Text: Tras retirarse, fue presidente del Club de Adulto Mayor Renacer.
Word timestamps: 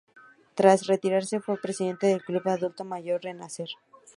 Tras 0.55 0.87
retirarse, 0.87 1.41
fue 1.41 1.61
presidente 1.61 2.07
del 2.07 2.23
Club 2.23 2.41
de 2.43 2.51
Adulto 2.53 2.83
Mayor 2.83 3.21
Renacer. 3.21 3.67